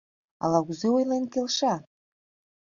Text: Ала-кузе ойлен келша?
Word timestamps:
Ала-кузе 0.43 0.87
ойлен 0.97 1.23
келша? 1.33 1.73